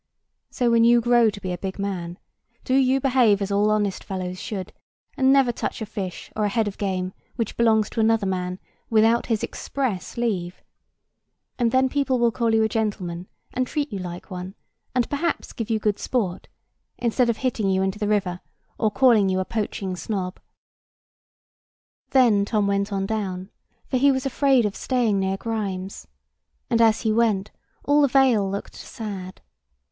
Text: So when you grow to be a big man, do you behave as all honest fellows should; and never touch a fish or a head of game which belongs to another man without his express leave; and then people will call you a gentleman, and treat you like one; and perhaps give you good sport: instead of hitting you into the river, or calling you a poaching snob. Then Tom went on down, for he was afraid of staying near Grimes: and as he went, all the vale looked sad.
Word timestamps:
So 0.49 0.71
when 0.71 0.83
you 0.83 0.99
grow 0.99 1.29
to 1.29 1.39
be 1.39 1.51
a 1.51 1.59
big 1.59 1.77
man, 1.77 2.17
do 2.63 2.73
you 2.73 2.99
behave 2.99 3.39
as 3.39 3.51
all 3.51 3.69
honest 3.69 4.03
fellows 4.03 4.41
should; 4.41 4.73
and 5.15 5.31
never 5.31 5.51
touch 5.51 5.79
a 5.79 5.85
fish 5.85 6.31
or 6.35 6.43
a 6.43 6.49
head 6.49 6.67
of 6.67 6.79
game 6.79 7.13
which 7.35 7.55
belongs 7.55 7.87
to 7.91 7.99
another 7.99 8.25
man 8.25 8.57
without 8.89 9.27
his 9.27 9.43
express 9.43 10.17
leave; 10.17 10.63
and 11.59 11.71
then 11.71 11.87
people 11.87 12.17
will 12.17 12.31
call 12.31 12.51
you 12.55 12.63
a 12.63 12.67
gentleman, 12.67 13.27
and 13.53 13.67
treat 13.67 13.93
you 13.93 13.99
like 13.99 14.31
one; 14.31 14.55
and 14.95 15.07
perhaps 15.07 15.53
give 15.53 15.69
you 15.69 15.77
good 15.77 15.99
sport: 15.99 16.47
instead 16.97 17.29
of 17.29 17.37
hitting 17.37 17.69
you 17.69 17.83
into 17.83 17.99
the 17.99 18.07
river, 18.07 18.41
or 18.79 18.89
calling 18.89 19.29
you 19.29 19.39
a 19.39 19.45
poaching 19.45 19.95
snob. 19.95 20.39
Then 22.09 22.43
Tom 22.43 22.65
went 22.65 22.91
on 22.91 23.05
down, 23.05 23.51
for 23.85 23.97
he 23.97 24.11
was 24.11 24.25
afraid 24.25 24.65
of 24.65 24.75
staying 24.75 25.19
near 25.19 25.37
Grimes: 25.37 26.07
and 26.71 26.81
as 26.81 27.01
he 27.01 27.13
went, 27.13 27.51
all 27.85 28.01
the 28.01 28.07
vale 28.07 28.49
looked 28.49 28.73
sad. 28.73 29.41